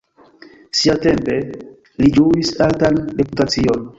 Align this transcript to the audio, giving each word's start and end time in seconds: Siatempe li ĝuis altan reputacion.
Siatempe 0.79 1.35
li 2.03 2.11
ĝuis 2.17 2.53
altan 2.69 3.01
reputacion. 3.23 3.89